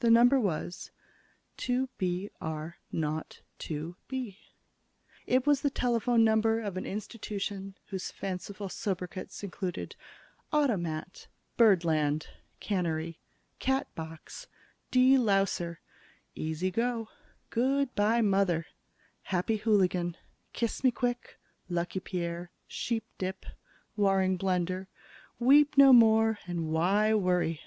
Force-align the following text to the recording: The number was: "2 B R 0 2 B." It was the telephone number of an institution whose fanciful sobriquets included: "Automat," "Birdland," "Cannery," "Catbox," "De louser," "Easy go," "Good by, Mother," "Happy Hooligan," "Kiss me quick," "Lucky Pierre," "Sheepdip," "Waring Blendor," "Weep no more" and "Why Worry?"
The 0.00 0.08
number 0.10 0.40
was: 0.40 0.92
"2 1.58 1.90
B 1.98 2.30
R 2.40 2.78
0 2.90 3.22
2 3.58 3.96
B." 4.08 4.38
It 5.26 5.46
was 5.46 5.60
the 5.60 5.68
telephone 5.68 6.24
number 6.24 6.58
of 6.58 6.78
an 6.78 6.86
institution 6.86 7.76
whose 7.88 8.10
fanciful 8.10 8.70
sobriquets 8.70 9.42
included: 9.44 9.94
"Automat," 10.54 11.26
"Birdland," 11.58 12.28
"Cannery," 12.60 13.18
"Catbox," 13.60 14.46
"De 14.90 15.18
louser," 15.18 15.80
"Easy 16.34 16.70
go," 16.70 17.08
"Good 17.50 17.94
by, 17.94 18.22
Mother," 18.22 18.64
"Happy 19.24 19.56
Hooligan," 19.58 20.16
"Kiss 20.54 20.82
me 20.82 20.90
quick," 20.90 21.38
"Lucky 21.68 22.00
Pierre," 22.00 22.50
"Sheepdip," 22.70 23.44
"Waring 23.98 24.38
Blendor," 24.38 24.86
"Weep 25.38 25.76
no 25.76 25.92
more" 25.92 26.38
and 26.46 26.68
"Why 26.72 27.12
Worry?" 27.12 27.60